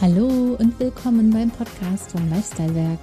Hallo 0.00 0.56
und 0.58 0.80
willkommen 0.80 1.28
beim 1.28 1.50
Podcast 1.50 2.12
vom 2.12 2.30
Lifestyle 2.30 2.74
Werk. 2.74 3.00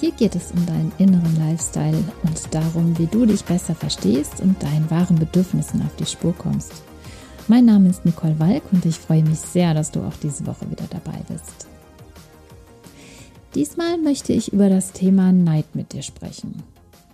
Hier 0.00 0.10
geht 0.10 0.34
es 0.34 0.50
um 0.50 0.66
deinen 0.66 0.90
inneren 0.98 1.36
Lifestyle 1.36 2.02
und 2.24 2.52
darum, 2.52 2.98
wie 2.98 3.06
du 3.06 3.24
dich 3.24 3.44
besser 3.44 3.76
verstehst 3.76 4.40
und 4.40 4.60
deinen 4.60 4.90
wahren 4.90 5.16
Bedürfnissen 5.16 5.80
auf 5.82 5.94
die 5.94 6.06
Spur 6.06 6.34
kommst. 6.36 6.72
Mein 7.46 7.66
Name 7.66 7.88
ist 7.90 8.04
Nicole 8.04 8.36
Walk 8.40 8.64
und 8.72 8.84
ich 8.84 8.96
freue 8.96 9.22
mich 9.22 9.38
sehr, 9.38 9.74
dass 9.74 9.92
du 9.92 10.00
auch 10.00 10.16
diese 10.20 10.44
Woche 10.44 10.68
wieder 10.68 10.86
dabei 10.90 11.20
bist. 11.28 11.68
Diesmal 13.54 13.96
möchte 13.96 14.32
ich 14.32 14.52
über 14.52 14.68
das 14.68 14.90
Thema 14.90 15.30
Neid 15.30 15.66
mit 15.74 15.92
dir 15.92 16.02
sprechen. 16.02 16.64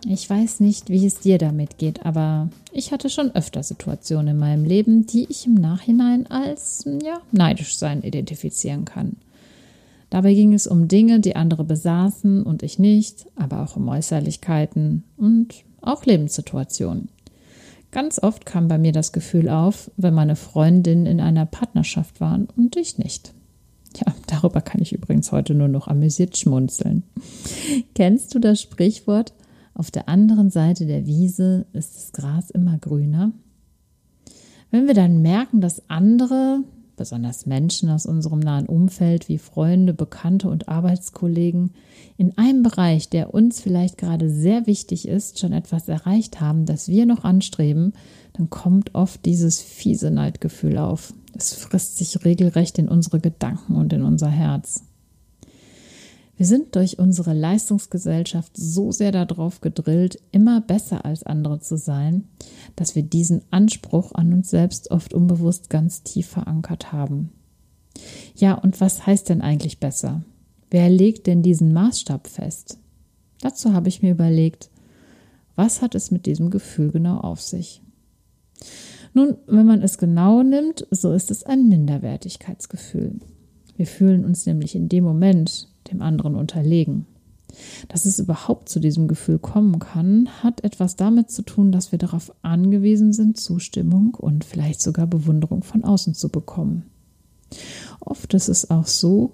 Ich 0.06 0.28
weiß 0.28 0.60
nicht, 0.60 0.90
wie 0.90 1.06
es 1.06 1.20
dir 1.20 1.38
damit 1.38 1.78
geht, 1.78 2.04
aber 2.04 2.50
ich 2.72 2.92
hatte 2.92 3.08
schon 3.08 3.34
öfter 3.34 3.62
Situationen 3.62 4.28
in 4.34 4.38
meinem 4.38 4.64
Leben, 4.64 5.06
die 5.06 5.26
ich 5.30 5.46
im 5.46 5.54
Nachhinein 5.54 6.26
als 6.26 6.84
ja, 7.02 7.20
neidisch 7.32 7.76
sein 7.76 8.02
identifizieren 8.02 8.84
kann. 8.84 9.16
Dabei 10.10 10.34
ging 10.34 10.52
es 10.52 10.66
um 10.66 10.88
Dinge, 10.88 11.20
die 11.20 11.36
andere 11.36 11.64
besaßen 11.64 12.42
und 12.42 12.62
ich 12.62 12.78
nicht, 12.78 13.26
aber 13.34 13.62
auch 13.62 13.76
um 13.76 13.88
Äußerlichkeiten 13.88 15.04
und 15.16 15.54
auch 15.80 16.04
Lebenssituationen. 16.04 17.08
Ganz 17.90 18.22
oft 18.22 18.44
kam 18.44 18.68
bei 18.68 18.76
mir 18.76 18.92
das 18.92 19.12
Gefühl 19.12 19.48
auf, 19.48 19.90
wenn 19.96 20.14
meine 20.14 20.36
Freundinnen 20.36 21.06
in 21.06 21.20
einer 21.20 21.46
Partnerschaft 21.46 22.20
waren 22.20 22.48
und 22.56 22.76
ich 22.76 22.98
nicht. 22.98 23.32
Ja, 23.96 24.12
darüber 24.26 24.60
kann 24.60 24.82
ich 24.82 24.92
übrigens 24.92 25.32
heute 25.32 25.54
nur 25.54 25.68
noch 25.68 25.88
amüsiert 25.88 26.36
schmunzeln. 26.36 27.04
Kennst 27.94 28.34
du 28.34 28.38
das 28.38 28.60
Sprichwort? 28.60 29.32
Auf 29.74 29.90
der 29.90 30.08
anderen 30.08 30.50
Seite 30.50 30.86
der 30.86 31.06
Wiese 31.06 31.66
ist 31.72 31.96
das 31.96 32.12
Gras 32.12 32.50
immer 32.50 32.78
grüner. 32.78 33.32
Wenn 34.70 34.86
wir 34.86 34.94
dann 34.94 35.20
merken, 35.20 35.60
dass 35.60 35.88
andere, 35.88 36.60
besonders 36.96 37.46
Menschen 37.46 37.90
aus 37.90 38.06
unserem 38.06 38.38
nahen 38.38 38.66
Umfeld 38.66 39.28
wie 39.28 39.38
Freunde, 39.38 39.92
Bekannte 39.94 40.48
und 40.48 40.68
Arbeitskollegen, 40.68 41.74
in 42.16 42.38
einem 42.38 42.62
Bereich, 42.62 43.08
der 43.08 43.34
uns 43.34 43.60
vielleicht 43.60 43.98
gerade 43.98 44.30
sehr 44.30 44.66
wichtig 44.66 45.08
ist, 45.08 45.40
schon 45.40 45.52
etwas 45.52 45.88
erreicht 45.88 46.40
haben, 46.40 46.66
das 46.66 46.88
wir 46.88 47.06
noch 47.06 47.24
anstreben, 47.24 47.92
dann 48.32 48.50
kommt 48.50 48.94
oft 48.94 49.24
dieses 49.24 49.60
fiese 49.60 50.10
Neidgefühl 50.10 50.78
auf. 50.78 51.12
Es 51.36 51.52
frisst 51.52 51.98
sich 51.98 52.24
regelrecht 52.24 52.78
in 52.78 52.88
unsere 52.88 53.18
Gedanken 53.18 53.74
und 53.74 53.92
in 53.92 54.02
unser 54.02 54.28
Herz. 54.28 54.84
Wir 56.36 56.46
sind 56.46 56.74
durch 56.74 56.98
unsere 56.98 57.32
Leistungsgesellschaft 57.32 58.56
so 58.56 58.90
sehr 58.90 59.12
darauf 59.12 59.60
gedrillt, 59.60 60.20
immer 60.32 60.60
besser 60.60 61.04
als 61.04 61.22
andere 61.22 61.60
zu 61.60 61.76
sein, 61.76 62.24
dass 62.74 62.96
wir 62.96 63.04
diesen 63.04 63.42
Anspruch 63.50 64.12
an 64.12 64.32
uns 64.32 64.50
selbst 64.50 64.90
oft 64.90 65.14
unbewusst 65.14 65.70
ganz 65.70 66.02
tief 66.02 66.26
verankert 66.26 66.92
haben. 66.92 67.30
Ja, 68.34 68.54
und 68.54 68.80
was 68.80 69.06
heißt 69.06 69.28
denn 69.28 69.42
eigentlich 69.42 69.78
besser? 69.78 70.22
Wer 70.70 70.90
legt 70.90 71.28
denn 71.28 71.42
diesen 71.42 71.72
Maßstab 71.72 72.26
fest? 72.26 72.78
Dazu 73.40 73.72
habe 73.72 73.88
ich 73.88 74.02
mir 74.02 74.10
überlegt, 74.10 74.70
was 75.54 75.82
hat 75.82 75.94
es 75.94 76.10
mit 76.10 76.26
diesem 76.26 76.50
Gefühl 76.50 76.90
genau 76.90 77.18
auf 77.18 77.40
sich? 77.40 77.80
Nun, 79.12 79.36
wenn 79.46 79.66
man 79.66 79.82
es 79.82 79.98
genau 79.98 80.42
nimmt, 80.42 80.86
so 80.90 81.12
ist 81.12 81.30
es 81.30 81.44
ein 81.44 81.68
Minderwertigkeitsgefühl. 81.68 83.20
Wir 83.76 83.86
fühlen 83.86 84.24
uns 84.24 84.46
nämlich 84.46 84.74
in 84.74 84.88
dem 84.88 85.04
Moment, 85.04 85.68
dem 85.90 86.02
anderen 86.02 86.34
unterlegen. 86.34 87.06
Dass 87.88 88.04
es 88.04 88.18
überhaupt 88.18 88.68
zu 88.68 88.80
diesem 88.80 89.06
Gefühl 89.06 89.38
kommen 89.38 89.78
kann, 89.78 90.28
hat 90.42 90.64
etwas 90.64 90.96
damit 90.96 91.30
zu 91.30 91.42
tun, 91.42 91.72
dass 91.72 91.92
wir 91.92 91.98
darauf 91.98 92.32
angewiesen 92.42 93.12
sind, 93.12 93.38
Zustimmung 93.38 94.14
und 94.14 94.44
vielleicht 94.44 94.80
sogar 94.80 95.06
Bewunderung 95.06 95.62
von 95.62 95.84
außen 95.84 96.14
zu 96.14 96.28
bekommen. 96.28 96.84
Oft 98.00 98.34
ist 98.34 98.48
es 98.48 98.70
auch 98.70 98.86
so, 98.86 99.32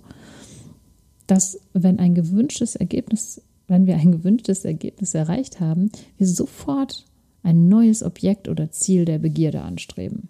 dass 1.27 1.61
wenn 1.73 1.99
ein 1.99 2.15
gewünschtes 2.15 2.77
Ergebnis, 2.77 3.41
wenn 3.69 3.87
wir 3.87 3.97
ein 3.97 4.13
gewünschtes 4.13 4.65
Ergebnis 4.65 5.15
erreicht 5.15 5.61
haben, 5.61 5.91
wir 6.19 6.27
sofort 6.27 7.07
ein 7.43 7.69
neues 7.69 8.03
Objekt 8.03 8.49
oder 8.49 8.71
Ziel 8.71 9.05
der 9.05 9.19
Begierde 9.19 9.63
anstreben. 9.63 10.29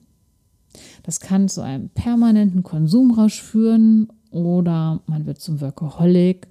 Das 1.11 1.19
kann 1.19 1.49
zu 1.49 1.61
einem 1.61 1.89
permanenten 1.89 2.63
Konsumrausch 2.63 3.43
führen 3.43 4.13
oder 4.31 5.01
man 5.07 5.27
wird 5.27 5.41
zum 5.41 5.61
Workaholic, 5.61 6.47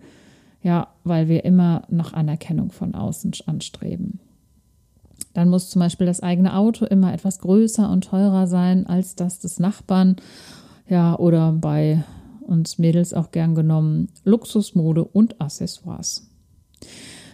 ja, 0.61 0.89
weil 1.05 1.29
wir 1.29 1.45
immer 1.45 1.83
nach 1.87 2.11
Anerkennung 2.11 2.69
von 2.69 2.93
außen 2.93 3.31
anstreben. 3.45 4.19
Dann 5.33 5.47
muss 5.47 5.69
zum 5.69 5.79
Beispiel 5.79 6.07
das 6.07 6.19
eigene 6.19 6.57
Auto 6.57 6.83
immer 6.83 7.13
etwas 7.13 7.39
größer 7.39 7.89
und 7.89 8.03
teurer 8.03 8.47
sein 8.47 8.85
als 8.85 9.15
das 9.15 9.39
des 9.39 9.59
Nachbarn. 9.59 10.17
Ja, 10.89 11.17
oder 11.17 11.53
bei 11.53 12.03
uns 12.41 12.79
Mädels 12.79 13.13
auch 13.13 13.31
gern 13.31 13.55
genommen 13.55 14.09
Luxusmode 14.25 15.05
und 15.05 15.39
Accessoires. 15.39 16.29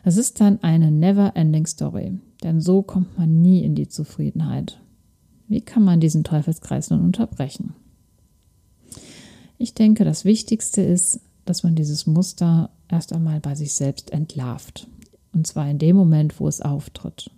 Es 0.04 0.18
ist 0.18 0.40
dann 0.42 0.62
eine 0.62 0.92
never-ending 0.92 1.66
Story, 1.66 2.20
denn 2.44 2.62
so 2.62 2.84
kommt 2.84 3.18
man 3.18 3.42
nie 3.42 3.64
in 3.64 3.74
die 3.74 3.88
Zufriedenheit. 3.88 4.80
Wie 5.48 5.62
kann 5.62 5.84
man 5.84 6.00
diesen 6.00 6.24
Teufelskreis 6.24 6.90
nun 6.90 7.02
unterbrechen? 7.02 7.74
Ich 9.58 9.74
denke, 9.74 10.04
das 10.04 10.26
Wichtigste 10.26 10.82
ist, 10.82 11.20
dass 11.46 11.64
man 11.64 11.76
dieses 11.76 12.08
Muster 12.08 12.72
erst 12.90 13.14
einmal 13.14 13.40
bei 13.40 13.56
sich 13.56 13.74
selbst 13.74 14.12
entlarvt. 14.12 14.88
Und 15.34 15.48
zwar 15.48 15.70
in 15.70 15.78
dem 15.78 15.96
Moment, 15.96 16.40
wo 16.40 16.48
es 16.48 16.62
auftritt. 16.62 17.30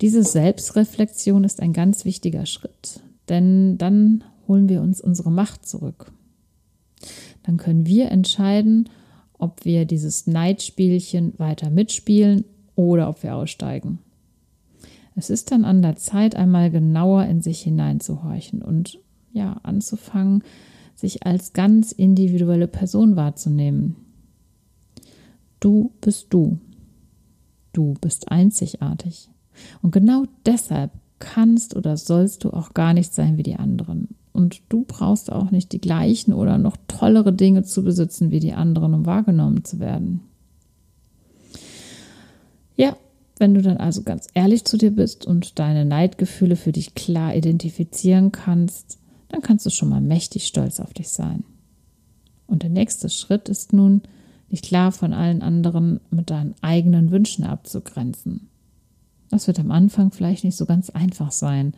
Diese 0.00 0.24
Selbstreflexion 0.24 1.44
ist 1.44 1.60
ein 1.60 1.72
ganz 1.72 2.04
wichtiger 2.04 2.46
Schritt, 2.46 3.00
denn 3.28 3.78
dann 3.78 4.24
holen 4.48 4.68
wir 4.68 4.82
uns 4.82 5.00
unsere 5.00 5.30
Macht 5.30 5.66
zurück. 5.66 6.12
Dann 7.44 7.56
können 7.56 7.86
wir 7.86 8.10
entscheiden, 8.10 8.88
ob 9.38 9.64
wir 9.64 9.84
dieses 9.84 10.26
Neidspielchen 10.26 11.38
weiter 11.38 11.70
mitspielen 11.70 12.44
oder 12.74 13.08
ob 13.08 13.22
wir 13.22 13.36
aussteigen. 13.36 13.98
Es 15.16 15.30
ist 15.30 15.50
dann 15.50 15.64
an 15.64 15.82
der 15.82 15.96
Zeit, 15.96 16.34
einmal 16.34 16.70
genauer 16.70 17.24
in 17.26 17.40
sich 17.40 17.60
hineinzuhorchen 17.62 18.62
und 18.62 18.98
ja, 19.32 19.58
anzufangen, 19.62 20.42
sich 20.94 21.26
als 21.26 21.52
ganz 21.52 21.92
individuelle 21.92 22.68
Person 22.68 23.16
wahrzunehmen. 23.16 23.96
Du 25.60 25.92
bist 26.00 26.26
du. 26.30 26.58
Du 27.72 27.94
bist 28.00 28.30
einzigartig. 28.30 29.28
Und 29.82 29.92
genau 29.92 30.24
deshalb 30.46 30.92
kannst 31.18 31.74
oder 31.76 31.96
sollst 31.96 32.44
du 32.44 32.50
auch 32.50 32.74
gar 32.74 32.92
nicht 32.92 33.14
sein 33.14 33.36
wie 33.36 33.42
die 33.42 33.56
anderen. 33.56 34.08
Und 34.32 34.62
du 34.68 34.84
brauchst 34.86 35.30
auch 35.30 35.50
nicht 35.50 35.72
die 35.72 35.80
gleichen 35.80 36.32
oder 36.32 36.58
noch 36.58 36.76
tollere 36.88 37.32
Dinge 37.32 37.62
zu 37.62 37.84
besitzen 37.84 38.30
wie 38.30 38.40
die 38.40 38.52
anderen, 38.52 38.94
um 38.94 39.06
wahrgenommen 39.06 39.64
zu 39.64 39.78
werden. 39.78 40.20
Ja, 42.76 42.96
wenn 43.38 43.54
du 43.54 43.62
dann 43.62 43.78
also 43.78 44.02
ganz 44.02 44.28
ehrlich 44.34 44.64
zu 44.64 44.76
dir 44.76 44.90
bist 44.90 45.26
und 45.26 45.58
deine 45.58 45.84
Neidgefühle 45.84 46.56
für 46.56 46.72
dich 46.72 46.94
klar 46.94 47.34
identifizieren 47.34 48.32
kannst, 48.32 48.98
dann 49.28 49.42
kannst 49.42 49.66
du 49.66 49.70
schon 49.70 49.88
mal 49.88 50.00
mächtig 50.00 50.46
stolz 50.46 50.78
auf 50.80 50.94
dich 50.94 51.08
sein. 51.08 51.44
Und 52.46 52.62
der 52.62 52.70
nächste 52.70 53.08
Schritt 53.08 53.48
ist 53.48 53.72
nun, 53.72 54.02
dich 54.50 54.62
klar 54.62 54.92
von 54.92 55.12
allen 55.12 55.42
anderen 55.42 56.00
mit 56.10 56.30
deinen 56.30 56.54
eigenen 56.60 57.10
Wünschen 57.10 57.44
abzugrenzen. 57.44 58.48
Das 59.30 59.48
wird 59.48 59.58
am 59.58 59.72
Anfang 59.72 60.12
vielleicht 60.12 60.44
nicht 60.44 60.56
so 60.56 60.66
ganz 60.66 60.90
einfach 60.90 61.32
sein, 61.32 61.74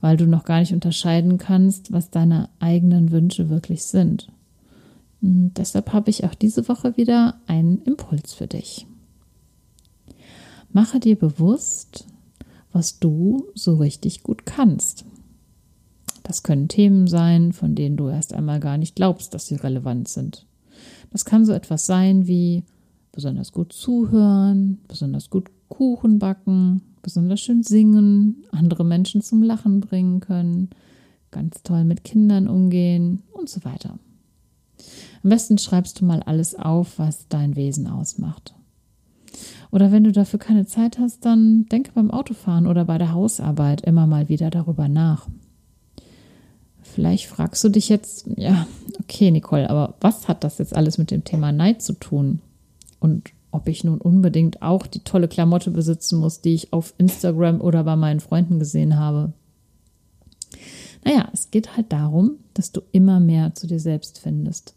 weil 0.00 0.16
du 0.16 0.26
noch 0.26 0.44
gar 0.44 0.60
nicht 0.60 0.72
unterscheiden 0.72 1.36
kannst, 1.36 1.92
was 1.92 2.10
deine 2.10 2.48
eigenen 2.58 3.10
Wünsche 3.10 3.50
wirklich 3.50 3.82
sind. 3.82 4.28
Und 5.20 5.54
deshalb 5.58 5.92
habe 5.92 6.08
ich 6.08 6.24
auch 6.24 6.34
diese 6.34 6.68
Woche 6.68 6.96
wieder 6.96 7.34
einen 7.46 7.82
Impuls 7.82 8.32
für 8.32 8.46
dich. 8.46 8.86
Mache 10.76 11.00
dir 11.00 11.16
bewusst, 11.16 12.06
was 12.70 12.98
du 12.98 13.46
so 13.54 13.76
richtig 13.76 14.22
gut 14.22 14.44
kannst. 14.44 15.06
Das 16.22 16.42
können 16.42 16.68
Themen 16.68 17.06
sein, 17.06 17.54
von 17.54 17.74
denen 17.74 17.96
du 17.96 18.08
erst 18.08 18.34
einmal 18.34 18.60
gar 18.60 18.76
nicht 18.76 18.94
glaubst, 18.94 19.32
dass 19.32 19.46
sie 19.46 19.54
relevant 19.54 20.06
sind. 20.06 20.44
Das 21.10 21.24
kann 21.24 21.46
so 21.46 21.54
etwas 21.54 21.86
sein 21.86 22.26
wie 22.26 22.62
besonders 23.10 23.52
gut 23.52 23.72
zuhören, 23.72 24.78
besonders 24.86 25.30
gut 25.30 25.48
Kuchen 25.70 26.18
backen, 26.18 26.82
besonders 27.00 27.40
schön 27.40 27.62
singen, 27.62 28.44
andere 28.50 28.84
Menschen 28.84 29.22
zum 29.22 29.42
Lachen 29.42 29.80
bringen 29.80 30.20
können, 30.20 30.68
ganz 31.30 31.62
toll 31.62 31.84
mit 31.84 32.04
Kindern 32.04 32.48
umgehen 32.48 33.22
und 33.32 33.48
so 33.48 33.64
weiter. 33.64 33.98
Am 35.22 35.30
besten 35.30 35.56
schreibst 35.56 36.02
du 36.02 36.04
mal 36.04 36.22
alles 36.22 36.54
auf, 36.54 36.98
was 36.98 37.28
dein 37.28 37.56
Wesen 37.56 37.86
ausmacht. 37.86 38.52
Oder 39.70 39.92
wenn 39.92 40.04
du 40.04 40.12
dafür 40.12 40.38
keine 40.38 40.66
Zeit 40.66 40.98
hast, 40.98 41.24
dann 41.24 41.66
denke 41.70 41.92
beim 41.94 42.10
Autofahren 42.10 42.66
oder 42.66 42.84
bei 42.84 42.98
der 42.98 43.12
Hausarbeit 43.12 43.82
immer 43.82 44.06
mal 44.06 44.28
wieder 44.28 44.50
darüber 44.50 44.88
nach. 44.88 45.28
Vielleicht 46.82 47.26
fragst 47.26 47.62
du 47.64 47.68
dich 47.68 47.88
jetzt, 47.88 48.26
ja, 48.36 48.66
okay, 49.00 49.30
Nicole, 49.30 49.68
aber 49.68 49.94
was 50.00 50.28
hat 50.28 50.44
das 50.44 50.58
jetzt 50.58 50.74
alles 50.74 50.98
mit 50.98 51.10
dem 51.10 51.24
Thema 51.24 51.52
Neid 51.52 51.82
zu 51.82 51.94
tun? 51.94 52.40
Und 53.00 53.30
ob 53.50 53.68
ich 53.68 53.84
nun 53.84 54.00
unbedingt 54.00 54.62
auch 54.62 54.86
die 54.86 55.00
tolle 55.00 55.28
Klamotte 55.28 55.70
besitzen 55.70 56.18
muss, 56.18 56.40
die 56.40 56.54
ich 56.54 56.72
auf 56.72 56.94
Instagram 56.98 57.60
oder 57.60 57.84
bei 57.84 57.96
meinen 57.96 58.20
Freunden 58.20 58.58
gesehen 58.58 58.98
habe. 58.98 59.32
Naja, 61.04 61.28
es 61.32 61.50
geht 61.50 61.76
halt 61.76 61.92
darum, 61.92 62.32
dass 62.54 62.72
du 62.72 62.82
immer 62.92 63.20
mehr 63.20 63.54
zu 63.54 63.66
dir 63.66 63.80
selbst 63.80 64.18
findest 64.18 64.74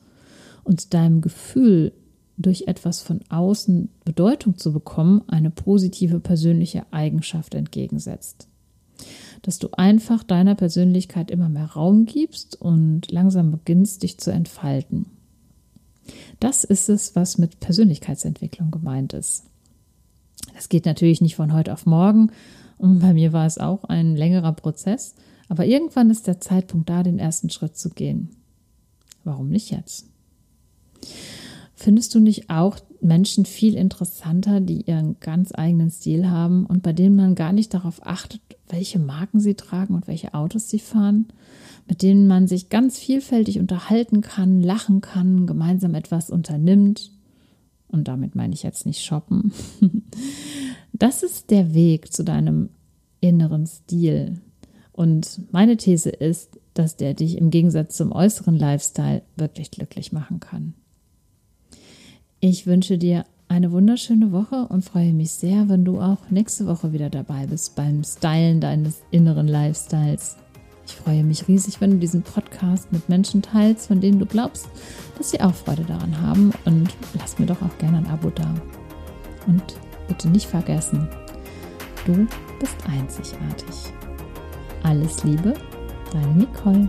und 0.63 0.94
deinem 0.94 1.21
Gefühl, 1.21 1.91
durch 2.39 2.63
etwas 2.68 3.01
von 3.01 3.19
außen 3.30 3.89
Bedeutung 4.06 4.57
zu 4.57 4.71
bekommen, 4.74 5.21
eine 5.27 5.51
positive 5.51 6.19
persönliche 6.19 6.86
Eigenschaft 6.91 7.53
entgegensetzt. 7.53 8.47
Dass 9.41 9.59
du 9.59 9.69
einfach 9.74 10.24
deiner 10.24 10.56
Persönlichkeit 10.56 11.30
immer 11.31 11.50
mehr 11.50 11.65
Raum 11.65 12.06
gibst 12.06 12.59
und 12.59 13.12
langsam 13.12 13.51
beginnst, 13.51 14.03
dich 14.03 14.18
zu 14.18 14.31
entfalten. 14.31 15.06
Das 16.39 16.63
ist 16.63 16.89
es, 16.89 17.15
was 17.15 17.38
mit 17.38 17.59
Persönlichkeitsentwicklung 17.59 18.71
gemeint 18.71 19.13
ist. 19.13 19.44
Das 20.56 20.69
geht 20.69 20.85
natürlich 20.85 21.21
nicht 21.21 21.35
von 21.35 21.53
heute 21.53 21.74
auf 21.74 21.85
morgen 21.85 22.31
und 22.77 23.00
bei 23.00 23.13
mir 23.13 23.33
war 23.33 23.45
es 23.45 23.57
auch 23.57 23.83
ein 23.83 24.15
längerer 24.15 24.53
Prozess, 24.53 25.15
aber 25.50 25.65
irgendwann 25.65 26.09
ist 26.09 26.27
der 26.27 26.39
Zeitpunkt 26.39 26.89
da, 26.89 27.03
den 27.03 27.19
ersten 27.19 27.50
Schritt 27.50 27.77
zu 27.77 27.89
gehen. 27.89 28.30
Warum 29.25 29.50
nicht 29.50 29.71
jetzt? 29.71 30.08
Findest 31.81 32.14
du 32.14 32.20
nicht 32.20 32.50
auch 32.50 32.78
Menschen 33.00 33.46
viel 33.46 33.76
interessanter, 33.76 34.60
die 34.60 34.81
ihren 34.81 35.18
ganz 35.22 35.54
eigenen 35.54 35.90
Stil 35.90 36.30
haben 36.30 36.66
und 36.66 36.84
bei 36.84 36.92
denen 36.92 37.16
man 37.16 37.36
gar 37.36 37.54
nicht 37.54 37.74
darauf 37.74 38.06
achtet, 38.06 38.42
welche 38.68 39.00
Marken 39.00 39.40
sie 39.40 39.56
tragen 39.56 39.96
und 39.96 40.06
welche 40.06 40.34
Autos 40.34 40.70
sie 40.70 40.80
fahren, 40.80 41.30
mit 41.88 42.02
denen 42.02 42.28
man 42.28 42.48
sich 42.48 42.68
ganz 42.68 43.00
vielfältig 43.00 43.60
unterhalten 43.60 44.20
kann, 44.20 44.62
lachen 44.62 45.00
kann, 45.00 45.48
gemeinsam 45.48 45.96
etwas 45.96 46.30
unternimmt? 46.30 47.12
Und 47.88 48.10
damit 48.10 48.36
meine 48.36 48.54
ich 48.54 48.64
jetzt 48.64 48.86
nicht 48.86 49.02
shoppen. 49.02 49.54
Das 50.92 51.24
ist 51.24 51.50
der 51.50 51.74
Weg 51.74 52.12
zu 52.12 52.26
deinem 52.26 52.68
inneren 53.22 53.66
Stil. 53.68 54.42
Und 54.92 55.40
meine 55.54 55.78
These 55.78 56.10
ist, 56.10 56.60
dass 56.74 56.98
der 56.98 57.14
dich 57.14 57.38
im 57.38 57.52
Gegensatz 57.52 57.96
zum 57.96 58.12
äußeren 58.12 58.56
Lifestyle 58.56 59.22
wirklich 59.38 59.72
glücklich 59.72 60.12
machen 60.12 60.42
kann. 60.42 60.74
Ich 62.41 62.65
wünsche 62.65 62.97
dir 62.97 63.25
eine 63.50 63.74
wunderschöne 63.74 64.31
Woche 64.31 64.68
und 64.69 64.86
freue 64.86 65.12
mich 65.12 65.31
sehr, 65.31 65.68
wenn 65.68 65.83
du 65.83 66.00
auch 66.00 66.30
nächste 66.30 66.68
Woche 66.68 66.94
wieder 66.94 67.09
dabei 67.09 67.45
bist 67.47 67.75
beim 67.75 68.01
Stylen 68.01 68.62
deines 68.62 69.01
inneren 69.12 69.50
Lifestyles. 69.50 70.38
Ich 70.88 70.94
freue 70.94 71.25
mich 71.25 71.50
riesig, 71.50 71.81
wenn 71.81 71.91
du 71.91 71.97
diesen 71.97 72.21
Podcast 72.21 72.94
mit 72.94 73.09
Menschen 73.09 73.41
teilst, 73.41 73.88
von 73.88 74.00
denen 74.00 74.19
du 74.19 74.25
glaubst, 74.25 74.69
dass 75.18 75.31
sie 75.31 75.41
auch 75.41 75.53
Freude 75.53 75.83
daran 75.83 76.21
haben. 76.21 76.53
Und 76.63 76.95
lass 77.13 77.38
mir 77.39 77.45
doch 77.45 77.62
auch 77.62 77.77
gerne 77.77 77.97
ein 77.97 78.07
Abo 78.07 78.30
da. 78.30 78.56
Und 79.45 79.75
bitte 80.07 80.30
nicht 80.30 80.47
vergessen, 80.47 81.09
du 82.06 82.25
bist 82.57 82.77
einzigartig. 82.88 83.94
Alles 84.83 85.25
Liebe, 85.25 85.56
deine 86.13 86.35
Nicole. 86.35 86.88